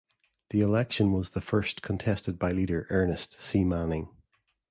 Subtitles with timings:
[0.49, 3.63] The election was the first contested by leader Ernest C.
[3.63, 4.09] Manning.